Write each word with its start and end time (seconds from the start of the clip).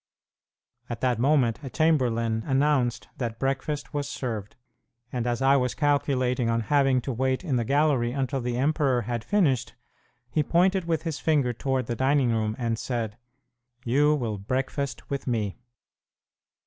At 0.89 1.01
that 1.01 1.19
moment, 1.19 1.59
a 1.61 1.69
chamberlain 1.69 2.41
announced 2.47 3.07
that 3.17 3.37
breakfast 3.37 3.93
was 3.93 4.09
served, 4.09 4.55
and 5.13 5.27
as 5.27 5.43
I 5.43 5.57
was 5.57 5.75
calculating 5.75 6.49
on 6.49 6.61
having 6.61 7.01
to 7.01 7.13
wait 7.13 7.43
in 7.43 7.55
the 7.57 7.63
gallery 7.63 8.11
until 8.11 8.41
the 8.41 8.57
emperor 8.57 9.03
had 9.03 9.23
finished, 9.23 9.75
he 10.31 10.41
pointed 10.41 10.85
with 10.85 11.03
his 11.03 11.19
finger 11.19 11.53
toward 11.53 11.85
the 11.85 11.95
dining 11.95 12.31
room, 12.31 12.55
and 12.57 12.79
said, 12.79 13.15
"You 13.85 14.15
will 14.15 14.39
breakfast 14.39 15.07
with 15.11 15.27
me." 15.27 15.59